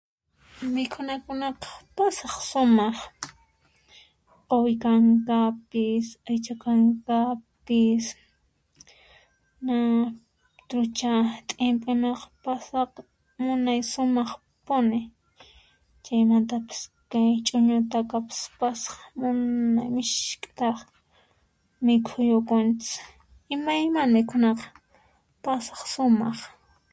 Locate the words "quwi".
4.49-4.73